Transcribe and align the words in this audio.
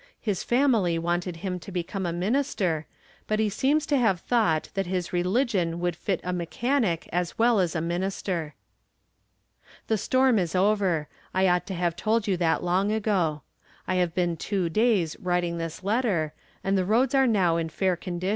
His 0.19 0.41
family 0.43 0.97
wanted 0.97 1.37
him 1.45 1.59
to 1.59 1.71
become 1.71 2.07
a 2.07 2.11
minister, 2.11 2.87
but 3.27 3.37
he 3.37 3.49
seems 3.49 3.85
to 3.85 3.97
have 3.99 4.19
thought 4.19 4.69
that 4.73 4.87
his 4.87 5.13
religion 5.13 5.79
would 5.79 5.95
fit 5.95 6.19
a 6.23 6.33
mechanic 6.33 7.07
as 7.13 7.37
well 7.37 7.59
as 7.59 7.75
a 7.75 7.81
min 7.81 8.01
ister. 8.01 8.55
The 9.85 9.99
storm 9.99 10.39
is 10.39 10.55
over. 10.55 11.07
I 11.35 11.47
ought 11.47 11.67
to 11.67 11.75
have 11.75 11.95
told 11.95 12.27
you 12.27 12.35
that 12.37 12.63
long 12.63 12.91
ago. 12.91 13.43
I 13.87 13.97
have 13.97 14.15
been 14.15 14.37
two 14.37 14.69
days 14.69 15.19
writing 15.19 15.59
this 15.59 15.83
letter, 15.83 16.33
and 16.63 16.75
the 16.75 16.83
roads 16.83 17.13
are 17.13 17.27
now 17.27 17.57
ia 17.59 17.69
fair 17.69 17.93
condi 17.93 17.99
34 17.99 17.99
From 17.99 17.99
Different 18.01 18.01
Standpoints. 18.21 18.29